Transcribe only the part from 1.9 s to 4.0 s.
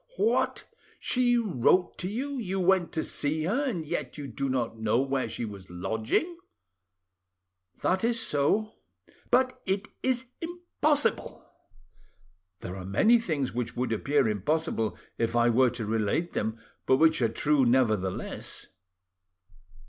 to you, you went to see her, and